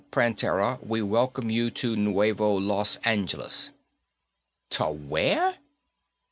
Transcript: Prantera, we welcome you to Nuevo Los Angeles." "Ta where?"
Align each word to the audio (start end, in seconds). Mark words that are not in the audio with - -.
Prantera, 0.09 0.79
we 0.81 1.03
welcome 1.03 1.51
you 1.51 1.69
to 1.69 1.95
Nuevo 1.95 2.55
Los 2.55 2.95
Angeles." 3.05 3.69
"Ta 4.71 4.89
where?" 4.89 5.59